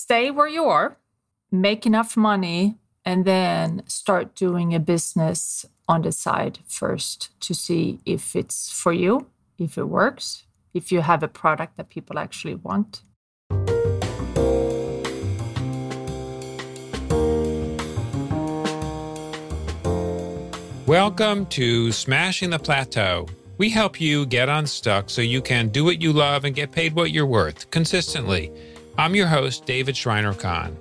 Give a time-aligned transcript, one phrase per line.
[0.00, 0.96] stay where you are,
[1.52, 8.00] make enough money, and then start doing a business on the side first to see
[8.06, 9.26] if it's for you,
[9.58, 13.02] if it works, if you have a product that people actually want.
[20.86, 23.26] Welcome to Smashing the Plateau.
[23.58, 26.94] We help you get unstuck so you can do what you love and get paid
[26.94, 28.50] what you're worth consistently.
[29.00, 30.76] I'm your host, David Shriner-Cahn.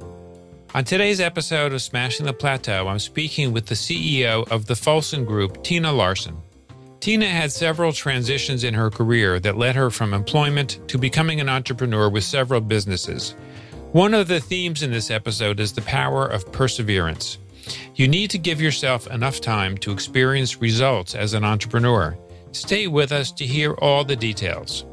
[0.75, 5.25] On today's episode of Smashing the Plateau, I'm speaking with the CEO of the Folson
[5.25, 6.35] Group, Tina Larson.
[6.99, 11.47] Tina had several transitions in her career that led her from employment to becoming an
[11.47, 13.35] entrepreneur with several businesses.
[13.93, 17.37] One of the themes in this episode is the power of perseverance.
[17.95, 22.17] You need to give yourself enough time to experience results as an entrepreneur.
[22.51, 24.83] Stay with us to hear all the details.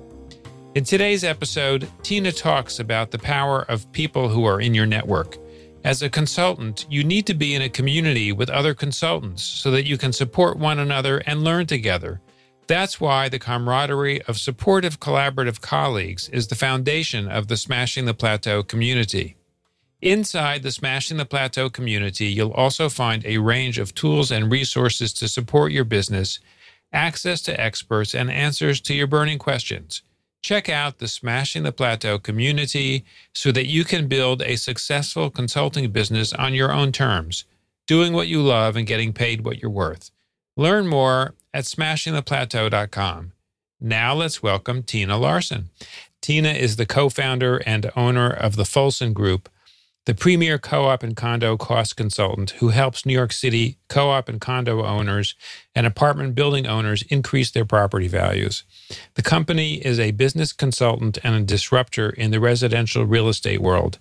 [0.76, 5.38] In today's episode, Tina talks about the power of people who are in your network.
[5.84, 9.86] As a consultant, you need to be in a community with other consultants so that
[9.86, 12.20] you can support one another and learn together.
[12.66, 18.12] That's why the camaraderie of supportive, collaborative colleagues is the foundation of the Smashing the
[18.12, 19.38] Plateau community.
[20.02, 25.14] Inside the Smashing the Plateau community, you'll also find a range of tools and resources
[25.14, 26.38] to support your business,
[26.92, 30.02] access to experts, and answers to your burning questions.
[30.42, 35.90] Check out the Smashing the Plateau community so that you can build a successful consulting
[35.90, 37.44] business on your own terms,
[37.86, 40.10] doing what you love and getting paid what you're worth.
[40.56, 43.32] Learn more at smashingtheplateau.com.
[43.80, 45.70] Now let's welcome Tina Larson.
[46.22, 49.48] Tina is the co founder and owner of the Folson Group
[50.06, 54.28] the premier co op and condo cost consultant who helps New York City co op
[54.28, 55.34] and condo owners
[55.74, 58.62] and apartment building owners increase their property values.
[59.14, 63.98] The company is a business consultant and a disruptor in the residential real estate world.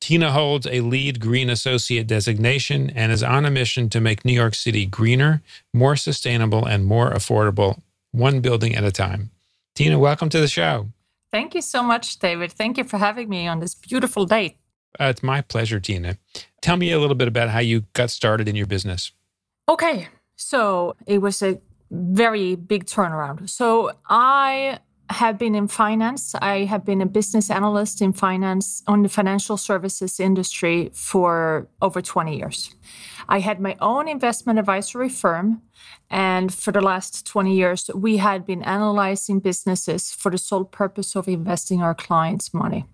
[0.00, 4.32] Tina holds a LEED Green Associate designation and is on a mission to make New
[4.32, 5.42] York City greener,
[5.74, 9.30] more sustainable, and more affordable, one building at a time.
[9.74, 10.86] Tina, welcome to the show.
[11.32, 12.52] Thank you so much, David.
[12.52, 14.56] Thank you for having me on this beautiful day.
[15.00, 16.18] Uh, it's my pleasure, Tina.
[16.60, 19.12] Tell me a little bit about how you got started in your business.
[19.68, 20.08] Okay.
[20.36, 21.60] So it was a
[21.90, 23.48] very big turnaround.
[23.48, 26.34] So I have been in finance.
[26.34, 32.02] I have been a business analyst in finance on the financial services industry for over
[32.02, 32.74] 20 years.
[33.28, 35.62] I had my own investment advisory firm.
[36.10, 41.14] And for the last 20 years, we had been analyzing businesses for the sole purpose
[41.16, 42.86] of investing our clients' money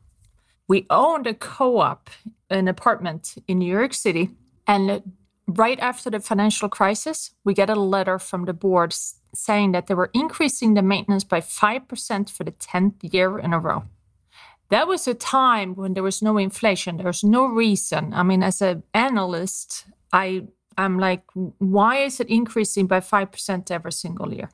[0.69, 2.11] we owned a co-op,
[2.51, 4.31] an apartment in New York City,
[4.67, 5.03] and
[5.47, 8.95] right after the financial crisis, we get a letter from the board
[9.35, 13.59] saying that they were increasing the maintenance by 5% for the 10th year in a
[13.59, 13.85] row.
[14.71, 16.97] That was a time when there was no inflation.
[16.97, 18.15] There's no reason.
[18.15, 20.47] I mean, as an analyst, I
[20.77, 21.23] I'm like,
[21.59, 24.51] why is it increasing by 5% every single year?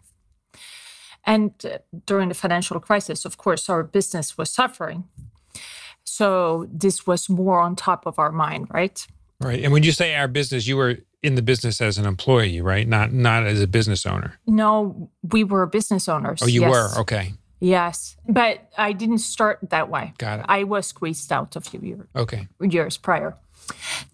[1.24, 5.04] And uh, during the financial crisis, of course, our business was suffering.
[6.04, 9.06] So this was more on top of our mind, right?
[9.40, 9.62] Right.
[9.62, 12.86] And when you say our business, you were in the business as an employee, right?
[12.86, 14.38] Not not as a business owner.
[14.46, 16.42] No, we were business owners.
[16.42, 16.70] Oh, you yes.
[16.70, 17.00] were.
[17.00, 17.32] Okay.
[17.60, 20.14] Yes, but I didn't start that way.
[20.16, 20.46] Got it.
[20.48, 22.06] I was squeezed out a few years.
[22.16, 22.48] Okay.
[22.60, 23.36] Years prior.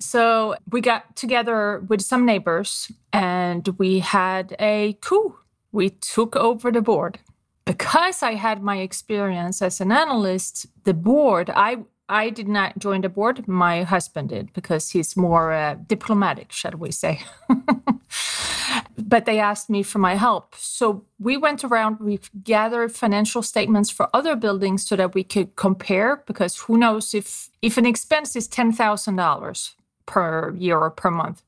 [0.01, 5.39] So we got together with some neighbors and we had a coup.
[5.71, 7.21] We took over the board
[7.67, 13.01] because I had my experience as an analyst, the board, I I did not join
[13.01, 13.49] the board.
[13.49, 17.21] My husband did because he's more uh, diplomatic, shall we say.
[18.97, 20.55] but they asked me for my help.
[20.57, 25.57] So we went around, we gathered financial statements for other buildings so that we could
[25.57, 29.75] compare because who knows if if an expense is $10,000
[30.07, 31.43] per year or per month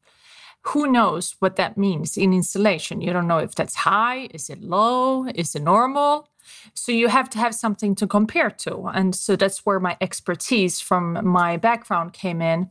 [0.62, 3.00] who knows what that means in insulation?
[3.00, 6.28] You don't know if that's high, is it low, is it normal?
[6.74, 8.90] So you have to have something to compare to.
[8.94, 12.68] And so that's where my expertise from my background came in.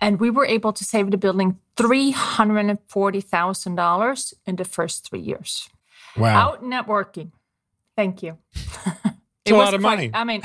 [0.00, 5.68] And we were able to save the building $340,000 in the first three years.
[6.16, 6.48] Wow.
[6.48, 7.30] Out networking.
[7.96, 8.36] Thank you.
[8.54, 10.10] it's a lot of quite, money.
[10.12, 10.42] I mean,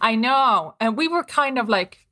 [0.00, 0.74] I know.
[0.80, 2.06] And we were kind of like,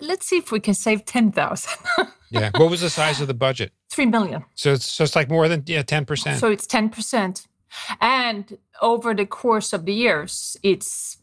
[0.00, 1.70] let's see if we can save 10,000.
[2.30, 2.50] yeah.
[2.56, 3.72] What was the size of the budget?
[3.90, 4.44] 3 million.
[4.54, 6.38] So it's so it's like more than yeah, 10%.
[6.38, 7.46] So it's 10%.
[8.00, 11.18] And over the course of the years, it's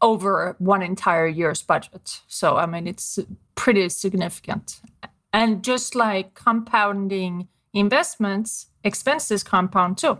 [0.00, 2.20] over one entire year's budget.
[2.26, 3.18] So I mean it's
[3.54, 4.80] pretty significant.
[5.32, 10.18] And just like compounding investments, expenses compound too.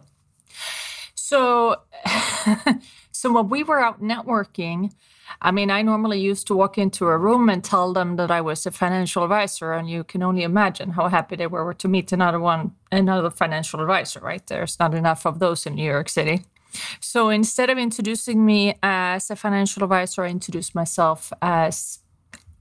[1.14, 1.82] So
[3.12, 4.92] so when we were out networking,
[5.40, 8.40] I mean, I normally used to walk into a room and tell them that I
[8.40, 12.12] was a financial advisor, and you can only imagine how happy they were to meet
[12.12, 14.46] another one, another financial advisor, right?
[14.46, 16.44] There's not enough of those in New York City.
[17.00, 22.00] So instead of introducing me as a financial advisor, I introduced myself as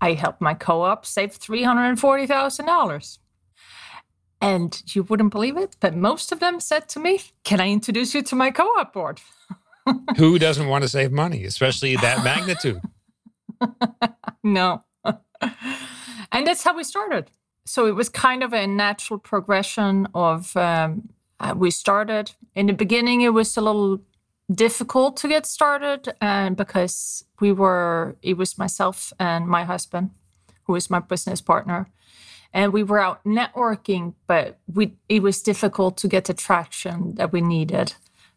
[0.01, 3.17] I helped my co op save $340,000.
[4.41, 8.13] And you wouldn't believe it, but most of them said to me, Can I introduce
[8.13, 9.21] you to my co op board?
[10.17, 12.81] Who doesn't want to save money, especially that magnitude?
[14.43, 14.83] no.
[16.31, 17.29] and that's how we started.
[17.65, 21.09] So it was kind of a natural progression of um,
[21.39, 23.99] uh, we started in the beginning it was a little
[24.53, 30.11] difficult to get started and because we were it was myself and my husband
[30.63, 31.89] who is my business partner
[32.53, 37.31] and we were out networking but we it was difficult to get the traction that
[37.31, 37.95] we needed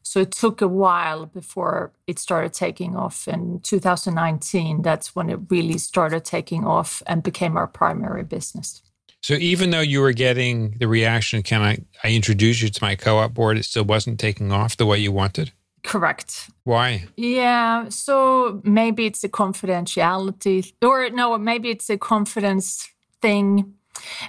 [0.08, 5.38] so it took a while before it started taking off in 2019 that's when it
[5.50, 8.82] really started taking off and became our primary business
[9.20, 12.94] so even though you were getting the reaction, can I, I introduce you to my
[12.94, 15.52] co-op board, it still wasn't taking off the way you wanted?
[15.82, 16.50] Correct.
[16.64, 17.04] Why?
[17.16, 17.88] Yeah.
[17.88, 22.88] So maybe it's a confidentiality, or no, maybe it's a confidence
[23.20, 23.74] thing.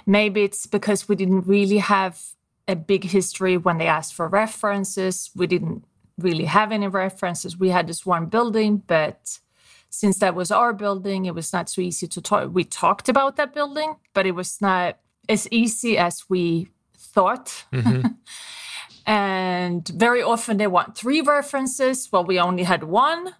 [0.06, 2.20] Maybe it's because we didn't really have
[2.70, 5.30] a big history when they asked for references.
[5.34, 5.84] We didn't
[6.18, 7.58] really have any references.
[7.58, 9.38] We had this one building, but
[9.90, 12.50] since that was our building, it was not so easy to talk.
[12.52, 17.64] We talked about that building, but it was not as easy as we thought.
[17.72, 18.06] Mm-hmm.
[19.06, 22.08] and very often they want three references.
[22.12, 23.34] Well, we only had one.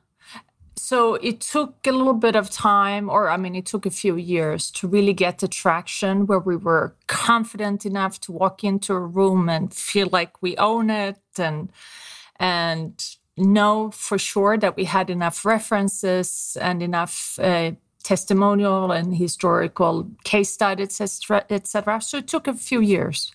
[0.90, 4.16] So it took a little bit of time, or I mean, it took a few
[4.16, 8.98] years to really get the traction where we were confident enough to walk into a
[8.98, 11.70] room and feel like we own it and
[12.40, 17.70] and know for sure that we had enough references and enough uh,
[18.02, 22.00] testimonial and historical case studies, etc.
[22.02, 23.32] So it took a few years.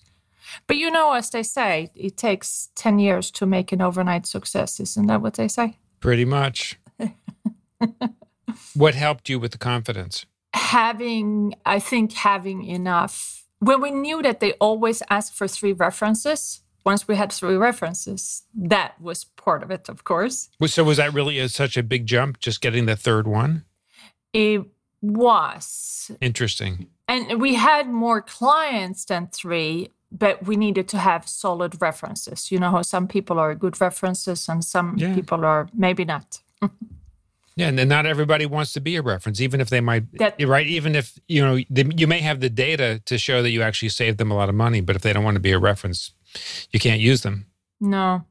[0.66, 4.78] But you know, as they say, it takes 10 years to make an overnight success.
[4.78, 5.78] Isn't that what they say?
[6.00, 6.78] Pretty much.
[8.74, 10.26] What helped you with the confidence?
[10.54, 13.44] Having, I think, having enough.
[13.58, 18.44] When we knew that they always ask for three references, once we had three references,
[18.54, 20.48] that was part of it, of course.
[20.66, 23.64] So was that really a, such a big jump, just getting the third one?
[24.32, 24.62] It
[25.02, 26.10] was.
[26.20, 26.86] Interesting.
[27.08, 32.50] And we had more clients than three, but we needed to have solid references.
[32.52, 35.14] You know how some people are good references and some yeah.
[35.14, 36.40] people are maybe not.
[37.56, 40.04] Yeah, and then not everybody wants to be a reference, even if they might.
[40.18, 43.50] That, right, even if you know they, you may have the data to show that
[43.50, 45.52] you actually saved them a lot of money, but if they don't want to be
[45.52, 46.12] a reference,
[46.70, 47.46] you can't use them.
[47.80, 48.26] No.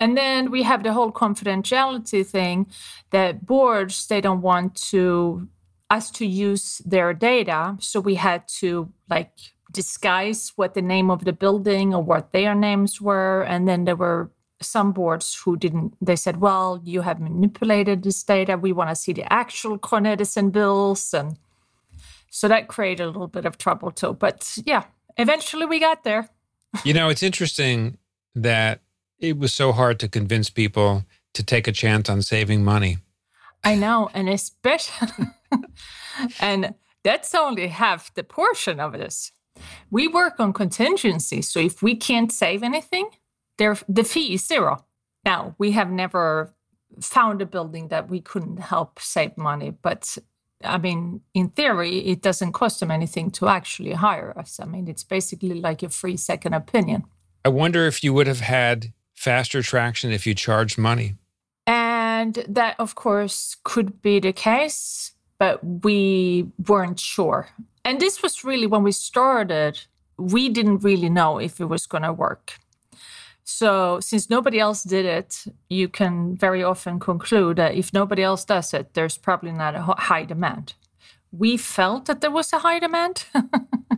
[0.00, 2.66] And then we have the whole confidentiality thing
[3.10, 5.48] that boards they don't want to
[5.88, 9.30] us to use their data, so we had to like
[9.70, 13.96] disguise what the name of the building or what their names were and then there
[13.96, 14.30] were
[14.64, 18.96] some boards who didn't they said well you have manipulated this data we want to
[18.96, 21.36] see the actual Con Edison bills and
[22.30, 24.84] so that created a little bit of trouble too but yeah
[25.16, 26.28] eventually we got there
[26.82, 27.98] you know, it's interesting
[28.34, 28.80] that
[29.18, 32.98] it was so hard to convince people to take a chance on saving money.
[33.62, 35.08] I know, and especially,
[36.40, 39.32] and that's only half the portion of this.
[39.90, 43.10] We work on contingency, so if we can't save anything,
[43.58, 44.84] there the fee is zero.
[45.24, 46.54] Now we have never
[47.00, 50.18] found a building that we couldn't help save money, but
[50.62, 54.60] I mean, in theory, it doesn't cost them anything to actually hire us.
[54.60, 57.04] I mean, it's basically like a free second opinion.
[57.44, 61.16] I wonder if you would have had faster traction if you charged money.
[61.66, 67.48] And that, of course, could be the case, but we weren't sure.
[67.84, 69.80] And this was really when we started,
[70.18, 72.58] we didn't really know if it was going to work.
[73.44, 78.42] So, since nobody else did it, you can very often conclude that if nobody else
[78.44, 80.74] does it, there's probably not a high demand.
[81.30, 83.26] We felt that there was a high demand,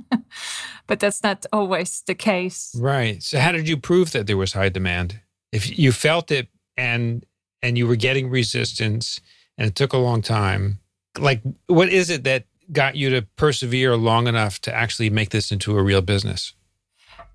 [0.88, 2.74] but that's not always the case.
[2.76, 3.22] Right.
[3.22, 5.20] So, how did you prove that there was high demand?
[5.52, 7.24] If you felt it and
[7.62, 9.20] and you were getting resistance
[9.56, 10.80] and it took a long time,
[11.18, 15.52] like what is it that got you to persevere long enough to actually make this
[15.52, 16.52] into a real business?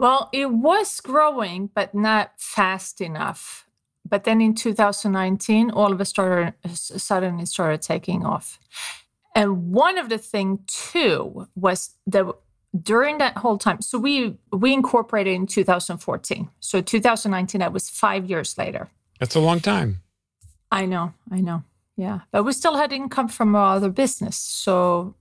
[0.01, 3.67] Well, it was growing, but not fast enough.
[4.03, 8.57] But then in 2019, all of a sudden it started taking off.
[9.35, 12.25] And one of the things too was that
[12.81, 16.49] during that whole time, so we we incorporated in 2014.
[16.59, 18.89] So 2019, that was five years later.
[19.19, 20.01] That's a long time.
[20.71, 21.63] I know, I know.
[21.95, 22.21] Yeah.
[22.31, 24.35] But we still had income from our other business.
[24.35, 25.13] So,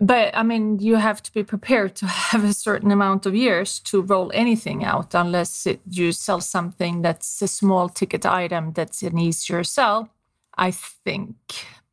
[0.00, 3.80] but I mean, you have to be prepared to have a certain amount of years
[3.80, 9.02] to roll anything out unless it, you sell something that's a small ticket item that's
[9.02, 10.10] an easier sell,
[10.56, 11.36] I think.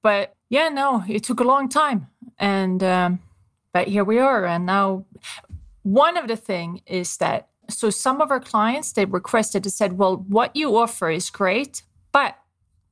[0.04, 2.08] But yeah, no, it took a long time.
[2.38, 3.20] And, um,
[3.74, 4.46] but here we are.
[4.46, 5.06] And now,
[5.82, 9.98] one of the thing is that so some of our clients they requested they said
[9.98, 12.38] well what you offer is great but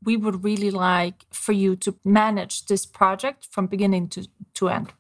[0.04, 4.94] we would really like for you to manage this project from beginning to, to end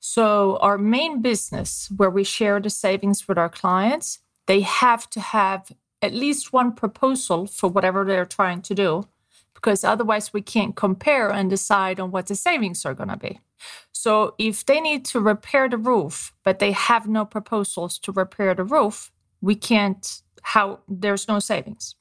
[0.00, 5.20] so our main business where we share the savings with our clients they have to
[5.20, 9.06] have at least one proposal for whatever they're trying to do
[9.54, 13.40] because otherwise we can't compare and decide on what the savings are going to be
[13.92, 18.54] so if they need to repair the roof, but they have no proposals to repair
[18.54, 21.94] the roof, we can't how there's no savings.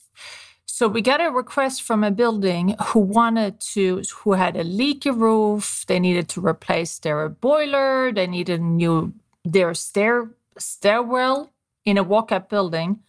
[0.78, 5.10] So we got a request from a building who wanted to who had a leaky
[5.10, 9.12] roof, they needed to replace their boiler, they needed new
[9.44, 10.30] their stair
[10.60, 11.50] stairwell
[11.84, 13.00] in a walk-up building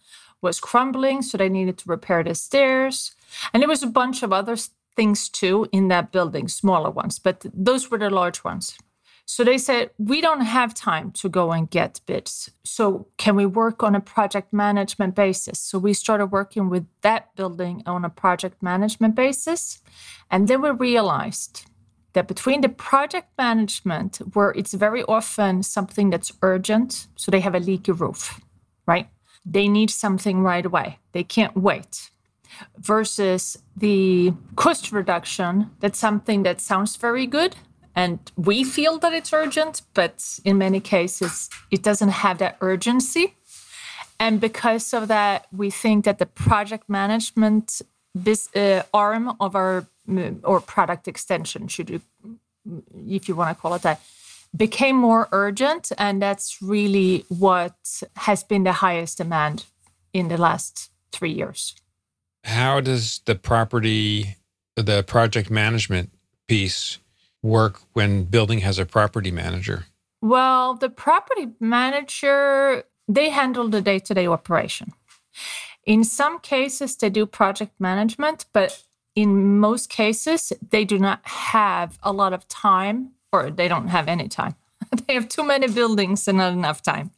[0.41, 3.13] was crumbling, so they needed to repair the stairs.
[3.53, 4.57] And there was a bunch of other
[4.95, 8.79] things too in that building, smaller ones, but those were the large ones.
[9.29, 12.49] So they said, we don't have time to go and get bids.
[12.63, 15.59] So can we work on a project management basis?
[15.59, 19.81] So we started working with that building on a project management basis.
[20.31, 21.67] And then we realized
[22.13, 27.53] that between the project management, where it's very often something that's urgent, so they have
[27.53, 28.41] a leaky roof,
[28.87, 29.09] right?
[29.45, 30.97] They need something right away.
[31.11, 32.09] They can't wait
[32.79, 37.55] versus the cost reduction, that's something that sounds very good.
[38.01, 43.25] And we feel that it's urgent, but in many cases, it doesn't have that urgency.
[44.19, 47.81] And because of that, we think that the project management
[48.27, 49.85] this, uh, arm of our
[50.43, 52.01] or product extension, should you,
[53.07, 54.01] if you want to call it that,
[54.65, 57.77] became more urgent, and that's really what
[58.15, 59.65] has been the highest demand
[60.11, 61.75] in the last three years
[62.43, 64.37] how does the property,
[64.75, 66.11] the project management
[66.47, 66.99] piece
[67.41, 69.85] work when building has a property manager?
[70.21, 74.93] Well, the property manager, they handle the day to day operation.
[75.85, 78.83] In some cases, they do project management, but
[79.15, 84.07] in most cases, they do not have a lot of time or they don't have
[84.07, 84.55] any time.
[85.07, 87.11] they have too many buildings and not enough time.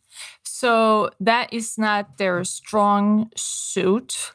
[0.43, 4.31] So that is not their strong suit.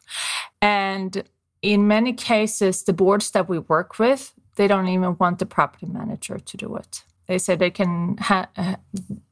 [0.61, 1.25] And
[1.63, 5.87] in many cases, the boards that we work with, they don't even want the property
[5.87, 7.05] manager to do it.
[7.27, 8.77] They say they can, ha- uh,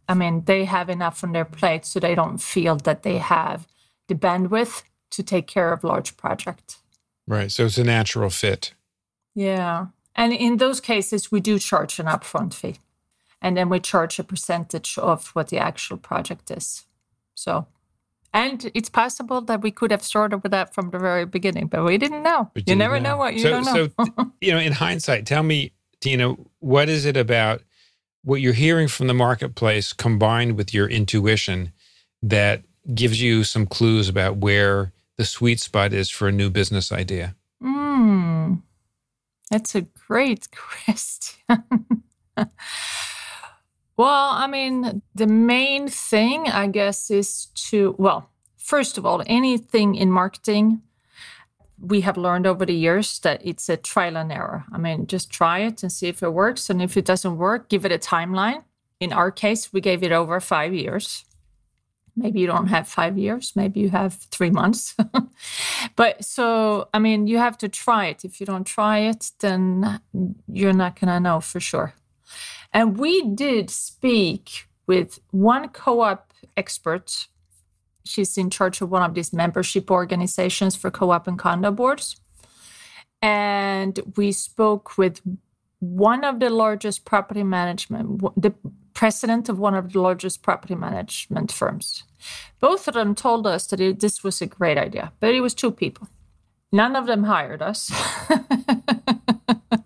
[0.08, 3.66] I mean, they have enough on their plate, so they don't feel that they have
[4.08, 6.78] the bandwidth to take care of large projects.
[7.26, 7.50] Right.
[7.50, 8.74] So it's a natural fit.
[9.34, 9.86] Yeah.
[10.14, 12.76] And in those cases, we do charge an upfront fee.
[13.40, 16.84] And then we charge a percentage of what the actual project is.
[17.34, 17.66] So
[18.34, 21.84] and it's possible that we could have started with that from the very beginning, but
[21.84, 22.50] we didn't know.
[22.54, 23.10] Didn't you never know.
[23.10, 23.16] know.
[23.16, 23.88] what you so, don't know.
[24.04, 27.62] so, you know, in hindsight, tell me, Tina, what is it about
[28.24, 31.72] what you're hearing from the marketplace combined with your intuition
[32.22, 32.62] that
[32.92, 37.36] gives you some clues about where the sweet spot is for a new business idea?
[37.62, 38.54] Hmm,
[39.48, 40.48] that's a great
[40.84, 42.02] question.
[43.96, 49.94] Well, I mean, the main thing, I guess, is to, well, first of all, anything
[49.94, 50.82] in marketing,
[51.78, 54.64] we have learned over the years that it's a trial and error.
[54.72, 56.70] I mean, just try it and see if it works.
[56.70, 58.64] And if it doesn't work, give it a timeline.
[59.00, 61.24] In our case, we gave it over five years.
[62.16, 64.94] Maybe you don't have five years, maybe you have three months.
[65.96, 68.24] but so, I mean, you have to try it.
[68.24, 70.00] If you don't try it, then
[70.46, 71.94] you're not going to know for sure.
[72.74, 77.28] And we did speak with one co op expert.
[78.04, 82.16] She's in charge of one of these membership organizations for co op and condo boards.
[83.22, 85.22] And we spoke with
[85.78, 88.52] one of the largest property management, the
[88.92, 92.02] president of one of the largest property management firms.
[92.60, 95.54] Both of them told us that it, this was a great idea, but it was
[95.54, 96.08] two people.
[96.72, 97.90] None of them hired us.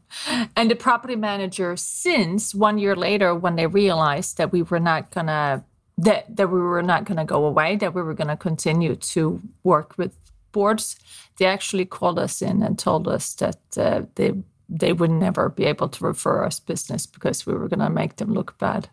[0.56, 5.10] and the property manager since one year later when they realized that we were not
[5.10, 5.64] gonna
[6.00, 9.94] that, that we were not gonna go away that we were gonna continue to work
[9.98, 10.14] with
[10.52, 10.96] boards
[11.38, 14.32] they actually called us in and told us that uh, they
[14.68, 18.34] they would never be able to refer us business because we were gonna make them
[18.34, 18.90] look bad.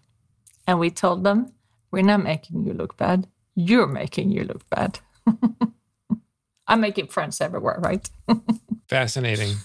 [0.67, 1.51] And we told them
[1.91, 3.27] we're not making you look bad.
[3.55, 4.99] You're making you look bad.
[6.67, 8.09] I'm making friends everywhere right?
[8.87, 9.55] Fascinating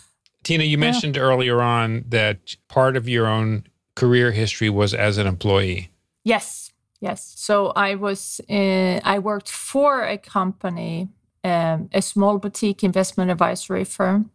[0.50, 1.23] Tina, you mentioned yeah.
[1.23, 3.62] earlier on that part of your own
[3.95, 5.92] career history was as an employee.
[6.25, 7.33] Yes, yes.
[7.37, 11.09] So I was, uh, I worked for a company,
[11.45, 14.33] um, a small boutique investment advisory firm.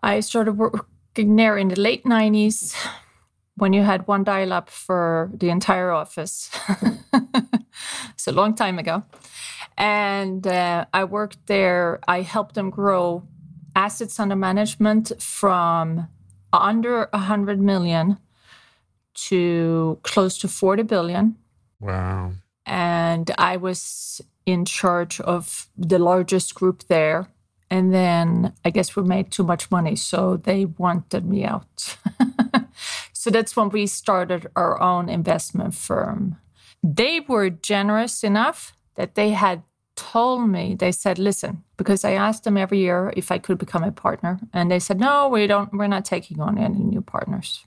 [0.00, 2.76] I started working there in the late 90s
[3.56, 6.50] when you had one dial up for the entire office.
[8.14, 9.02] it's a long time ago.
[9.76, 13.24] And uh, I worked there, I helped them grow
[13.74, 16.08] assets under management from
[16.52, 18.18] under 100 million
[19.14, 21.36] to close to 40 billion.
[21.80, 22.32] Wow.
[22.66, 27.28] And I was in charge of the largest group there.
[27.70, 31.96] And then I guess we made too much money, so they wanted me out.
[33.12, 36.36] so that's when we started our own investment firm.
[36.82, 39.62] They were generous enough that they had
[40.02, 43.84] told me, they said, listen, because I asked them every year if I could become
[43.84, 44.40] a partner.
[44.52, 47.64] And they said, no, we don't, we're not taking on any new partners.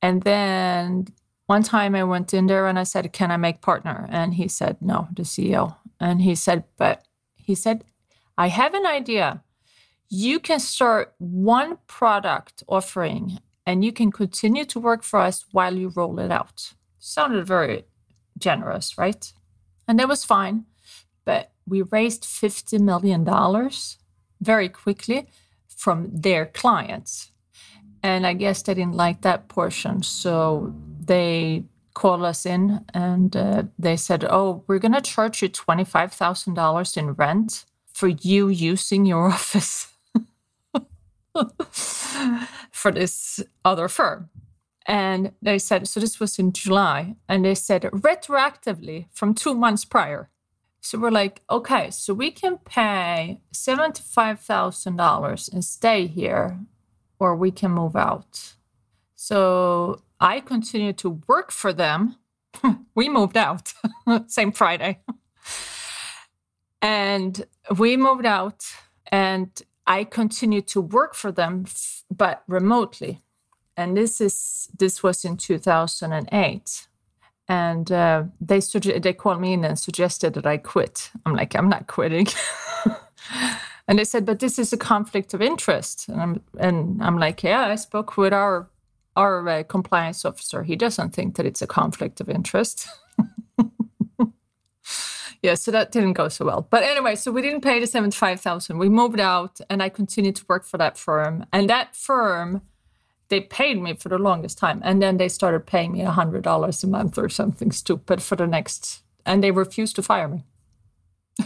[0.00, 1.06] And then
[1.46, 4.08] one time I went in there and I said, can I make partner?
[4.10, 5.76] And he said, no, the CEO.
[6.00, 7.02] And he said, but
[7.34, 7.84] he said,
[8.38, 9.42] I have an idea.
[10.08, 15.76] You can start one product offering and you can continue to work for us while
[15.76, 16.74] you roll it out.
[16.98, 17.84] Sounded very
[18.38, 19.32] generous, right?
[19.88, 20.64] And that was fine.
[21.24, 23.24] But we raised $50 million
[24.40, 25.28] very quickly
[25.68, 27.32] from their clients.
[28.02, 30.02] And I guess they didn't like that portion.
[30.02, 31.64] So they
[31.94, 37.12] called us in and uh, they said, Oh, we're going to charge you $25,000 in
[37.12, 39.88] rent for you using your office
[42.70, 44.28] for this other firm.
[44.86, 47.16] And they said, So this was in July.
[47.28, 50.28] And they said, retroactively from two months prior,
[50.84, 56.58] so we're like, okay, so we can pay $75,000 and stay here,
[57.18, 58.52] or we can move out.
[59.14, 62.16] So I continued to work for them.
[62.94, 63.72] we moved out
[64.26, 65.00] same Friday.
[66.82, 67.46] and
[67.78, 68.66] we moved out,
[69.10, 69.48] and
[69.86, 71.64] I continued to work for them,
[72.14, 73.22] but remotely.
[73.74, 76.88] And this is this was in 2008
[77.48, 81.10] and uh, they suge- they called me in and suggested that I quit.
[81.26, 82.26] I'm like, I'm not quitting.
[83.88, 87.42] and they said, but this is a conflict of interest, and I'm and I'm like,
[87.42, 88.68] yeah, I spoke with our
[89.16, 90.62] our uh, compliance officer.
[90.62, 92.88] He doesn't think that it's a conflict of interest.
[95.42, 96.66] yeah, so that didn't go so well.
[96.68, 98.78] But anyway, so we didn't pay the seventy five thousand.
[98.78, 102.62] We moved out, and I continued to work for that firm, and that firm
[103.28, 106.42] they paid me for the longest time and then they started paying me a hundred
[106.42, 110.44] dollars a month or something stupid for the next and they refused to fire me.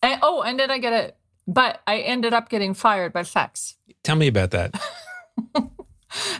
[0.00, 1.16] And, oh and then i get it
[1.48, 3.74] but i ended up getting fired by fax.
[4.04, 4.80] Tell me about that.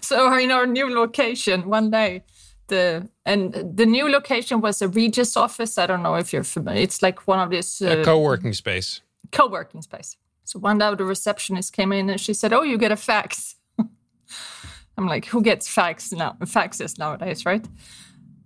[0.00, 2.22] So in our new location one day
[2.68, 5.76] the and the new location was a Regus office.
[5.76, 9.02] I don't know if you're familiar it's like one of these uh, co-working space.
[9.32, 10.16] co-working space.
[10.44, 13.56] So one day the receptionist came in and she said oh you get a fax
[14.96, 16.36] I'm like, who gets fax now?
[16.40, 17.64] Faxes nowadays, right?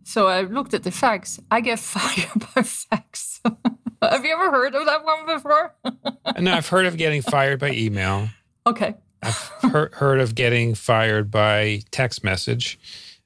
[0.05, 1.40] So I looked at the fax.
[1.51, 3.40] I get fired by fax.
[4.03, 5.75] Have you ever heard of that one before?
[5.85, 8.29] Uh, no, I've heard of getting fired by email.
[8.64, 8.95] Okay.
[9.25, 12.79] I've heard, heard of getting fired by text message.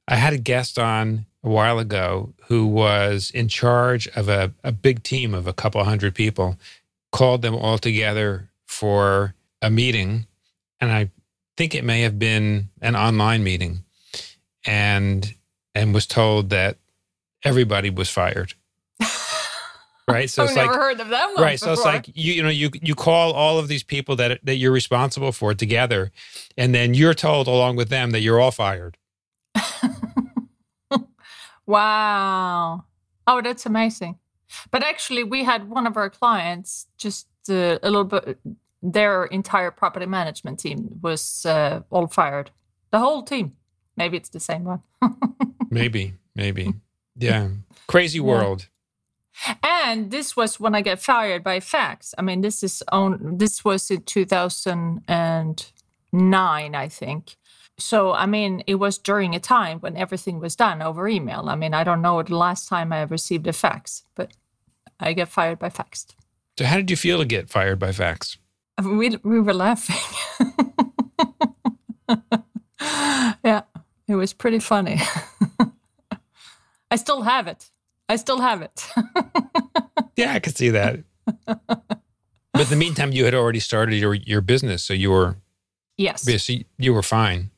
[0.09, 4.73] I had a guest on a while ago who was in charge of a, a
[4.73, 6.57] big team of a couple hundred people,
[7.12, 10.27] called them all together for a meeting.
[10.81, 11.11] And I
[11.57, 13.81] think it may have been an online meeting
[14.64, 15.35] and
[15.75, 16.79] and was told that
[17.45, 18.55] everybody was fired.
[20.09, 20.29] right.
[20.29, 21.42] So I've it's never like, heard of that one.
[21.42, 21.61] Right.
[21.61, 21.77] Before.
[21.77, 24.57] So it's like you you know you you call all of these people that that
[24.57, 26.11] you're responsible for together,
[26.57, 28.97] and then you're told along with them that you're all fired.
[31.66, 32.85] wow.
[33.27, 34.19] Oh, that's amazing.
[34.71, 38.38] But actually, we had one of our clients just uh, a little bit
[38.92, 42.51] their entire property management team was uh, all fired.
[42.92, 43.57] The whole team.
[43.96, 44.83] Maybe it's the same one.
[45.70, 46.75] maybe, maybe.
[47.18, 47.49] Yeah.
[47.88, 48.68] Crazy world.
[49.46, 49.55] Yeah.
[49.62, 52.14] And this was when I got fired by fax.
[52.18, 57.37] I mean, this is on this was in 2009, I think.
[57.79, 61.49] So, I mean, it was during a time when everything was done over email.
[61.49, 64.33] I mean, I don't know the last time I received a fax, but
[65.01, 66.07] I get fired by fax.
[66.59, 68.37] So, how did you feel to get fired by fax?
[68.82, 69.96] We we were laughing.
[73.44, 73.62] yeah,
[74.08, 75.00] it was pretty funny.
[76.90, 77.70] I still have it.
[78.08, 78.86] I still have it.
[80.16, 81.00] yeah, I could see that.
[81.46, 81.90] but
[82.54, 85.36] in the meantime, you had already started your your business, so you were
[85.98, 86.26] Yes.
[86.28, 87.50] Yes, you- you were fine.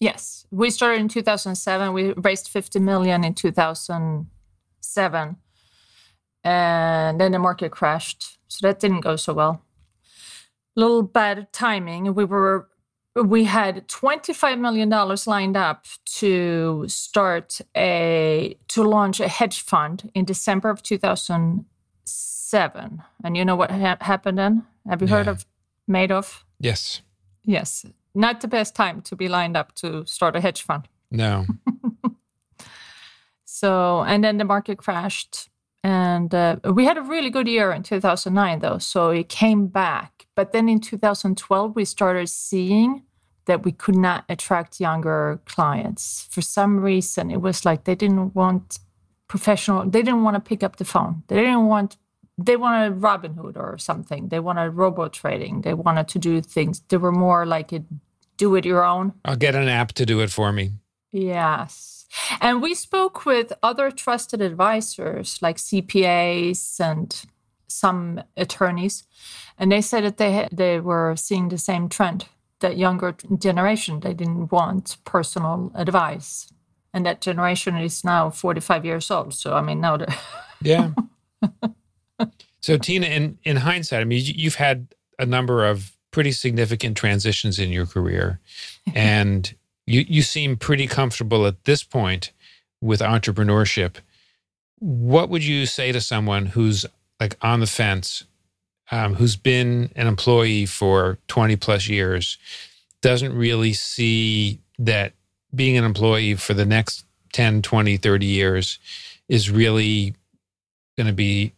[0.00, 1.92] Yes, we started in 2007.
[1.92, 5.36] We raised 50 million in 2007,
[6.44, 9.62] and then the market crashed, so that didn't go so well.
[10.76, 12.14] Little bad timing.
[12.14, 12.68] We were
[13.14, 15.86] we had 25 million dollars lined up
[16.18, 23.02] to start a to launch a hedge fund in December of 2007.
[23.24, 24.64] And you know what ha- happened then?
[24.88, 25.32] Have you heard Yeah.
[25.32, 25.46] of
[25.88, 26.44] Madoff?
[26.60, 27.02] Yes.
[27.44, 30.88] Yes, not the best time to be lined up to start a hedge fund.
[31.10, 31.46] No.
[33.44, 35.48] So, and then the market crashed.
[35.82, 38.78] And uh, we had a really good year in 2009, though.
[38.78, 40.15] So it came back.
[40.36, 43.02] But then in 2012, we started seeing
[43.46, 46.28] that we could not attract younger clients.
[46.30, 48.78] For some reason, it was like they didn't want
[49.28, 51.24] professional, they didn't want to pick up the phone.
[51.26, 51.96] They didn't want,
[52.38, 54.28] they wanted Robinhood or something.
[54.28, 55.62] They wanted robo trading.
[55.62, 56.80] They wanted to do things.
[56.88, 57.82] They were more like a
[58.36, 59.14] do it your own.
[59.24, 60.72] I'll get an app to do it for me.
[61.12, 62.06] Yes.
[62.40, 67.24] And we spoke with other trusted advisors like CPAs and
[67.68, 69.04] some attorneys,
[69.58, 72.26] and they said that they had, they were seeing the same trend.
[72.60, 76.50] That younger generation they didn't want personal advice,
[76.94, 79.34] and that generation is now forty five years old.
[79.34, 80.14] So I mean, now they're
[80.62, 80.90] Yeah.
[82.60, 86.96] so Tina, in in hindsight, I mean, you- you've had a number of pretty significant
[86.96, 88.40] transitions in your career,
[88.94, 89.54] and
[89.86, 92.32] you you seem pretty comfortable at this point
[92.80, 93.96] with entrepreneurship.
[94.78, 96.86] What would you say to someone who's
[97.20, 98.24] like on the fence,
[98.90, 102.38] um, who's been an employee for twenty plus years,
[103.00, 105.12] doesn't really see that
[105.54, 108.78] being an employee for the next 10, 20, 30 years
[109.28, 110.14] is really
[110.96, 111.52] going to be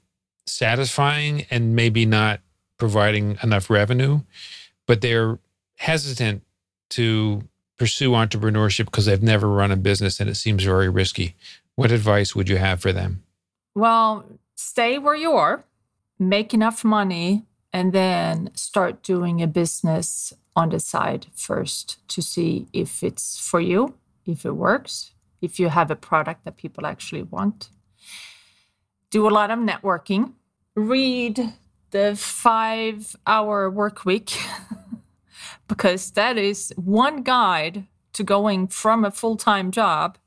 [0.47, 2.41] satisfying and maybe not
[2.79, 4.21] providing enough revenue,
[4.87, 5.39] but they're
[5.77, 6.43] hesitant
[6.91, 7.43] to
[7.79, 11.37] pursue entrepreneurship because they've never run a business and it seems very risky.
[11.77, 13.23] What advice would you have for them?
[13.75, 14.25] well,
[14.59, 15.65] stay where you are,
[16.19, 22.67] make enough money, and then start doing a business on the side first to see
[22.73, 23.95] if it's for you,
[24.27, 27.69] if it works, if you have a product that people actually want.
[29.11, 30.33] Do a lot of networking,
[30.75, 31.55] read
[31.93, 34.37] the five hour work week,
[35.69, 40.19] because that is one guide to going from a full time job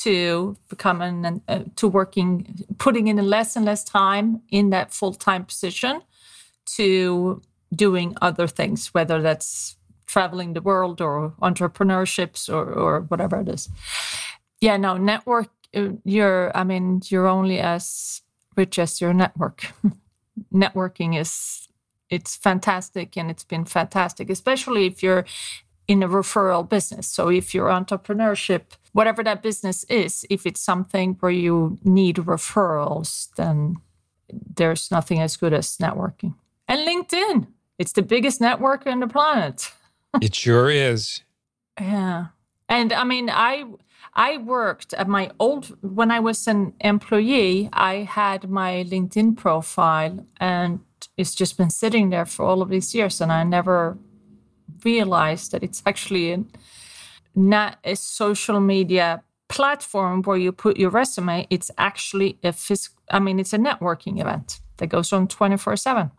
[0.00, 5.44] to becoming an, uh, to working putting in less and less time in that full-time
[5.44, 6.00] position
[6.64, 7.42] to
[7.74, 13.68] doing other things whether that's traveling the world or entrepreneurships or, or whatever it is.
[14.60, 18.22] Yeah no network uh, you're i mean you're only as
[18.56, 19.66] rich as your network.
[20.54, 21.68] Networking is
[22.08, 25.26] it's fantastic and it's been fantastic especially if you're
[25.90, 27.08] in a referral business.
[27.08, 33.34] So if your entrepreneurship, whatever that business is, if it's something where you need referrals,
[33.34, 33.74] then
[34.30, 36.36] there's nothing as good as networking.
[36.68, 39.72] And LinkedIn, it's the biggest network on the planet.
[40.22, 41.22] it sure is.
[41.80, 42.26] Yeah.
[42.68, 43.64] And I mean, I
[44.14, 50.24] I worked at my old when I was an employee, I had my LinkedIn profile
[50.38, 50.78] and
[51.16, 53.98] it's just been sitting there for all of these years and I never
[54.84, 56.44] realized that it's actually a,
[57.34, 61.46] not a social media platform where you put your resume.
[61.50, 66.10] It's actually a phys- I mean, it's a networking event that goes on 24 7,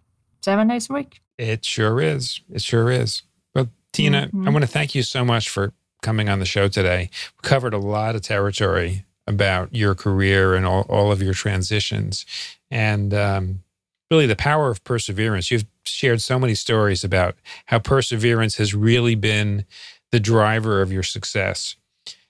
[0.42, 1.22] seven days a week.
[1.38, 2.42] It sure is.
[2.54, 3.24] It sure is.
[3.56, 7.10] Well, Tina, I want to thank you so much for coming on the show today.
[7.42, 12.26] We covered a lot of territory about your career and all, all of your transitions
[12.70, 13.64] and um,
[14.12, 15.50] really the power of perseverance.
[15.50, 17.36] You've shared so many stories about
[17.68, 19.66] how perseverance has really been
[20.12, 21.78] the driver of your success.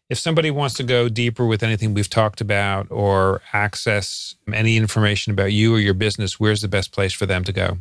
[0.07, 5.31] If somebody wants to go deeper with anything we've talked about or access any information
[5.31, 7.77] about you or your business, where's the best place for them to go?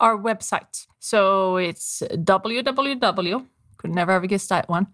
[0.00, 0.86] Our website.
[0.98, 3.46] So it's www.
[3.76, 4.86] Could never ever guess that one.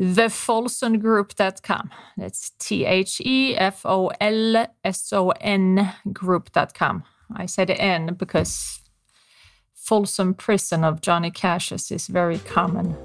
[0.00, 1.90] Thefolsongroup.com.
[2.16, 7.02] That's T H E F O L S O N group.com.
[7.34, 8.80] I said N because
[9.74, 12.96] Folsom Prison of Johnny Cash's is very common.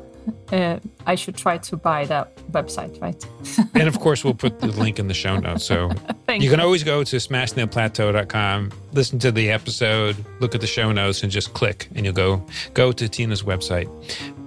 [0.52, 3.28] Uh, I should try to buy that website, right?
[3.76, 5.66] and of course, we'll put the link in the show notes.
[5.66, 5.90] So
[6.26, 10.92] Thank you can always go to smashtheplateau.com, listen to the episode, look at the show
[10.92, 13.88] notes, and just click, and you'll go go to Tina's website.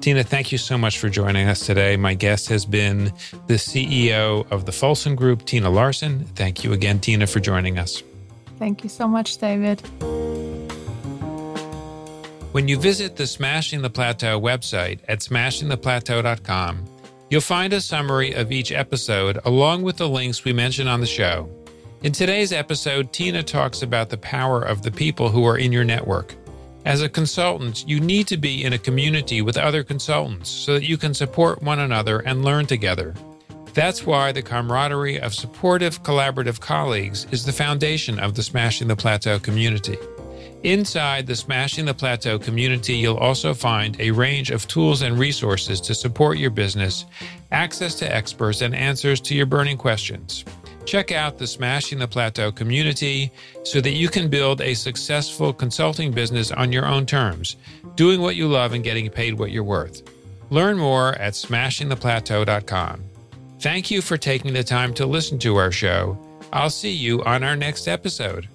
[0.01, 1.97] Tina, thank you so much for joining us today.
[1.97, 3.07] My guest has been
[3.47, 6.25] the CEO of the Folson Group, Tina Larson.
[6.37, 8.03] Thank you again, Tina, for joining us.
[8.59, 9.81] Thank you so much, David.
[12.53, 16.85] When you visit the Smashing the Plateau website at smashingtheplateau.com,
[17.31, 21.07] you'll find a summary of each episode along with the links we mention on the
[21.07, 21.49] show.
[22.03, 25.85] In today's episode, Tina talks about the power of the people who are in your
[25.85, 26.35] network.
[26.85, 30.85] As a consultant, you need to be in a community with other consultants so that
[30.89, 33.15] you can support one another and learn together.
[33.79, 38.97] That's why the camaraderie of supportive, collaborative colleagues is the foundation of the Smashing the
[38.97, 39.97] Plateau community.
[40.65, 45.81] Inside the Smashing the Plateau community, you'll also find a range of tools and resources
[45.83, 47.05] to support your business,
[47.53, 50.45] access to experts, and answers to your burning questions.
[50.85, 53.31] Check out the Smashing the Plateau community
[53.63, 57.55] so that you can build a successful consulting business on your own terms,
[57.95, 60.03] doing what you love and getting paid what you're worth.
[60.51, 63.08] Learn more at smashingtheplateau.com.
[63.61, 66.17] Thank you for taking the time to listen to our show.
[66.53, 68.49] I'll see you on our next episode.